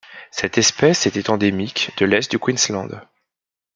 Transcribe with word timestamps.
Cette 0.31 0.57
espèce 0.57 1.05
était 1.05 1.29
endémique 1.29 1.91
de 1.99 2.05
l'est 2.07 2.31
du 2.31 2.39
Queensland. 2.39 3.01